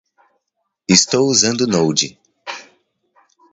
[0.87, 2.17] Estou usando Node.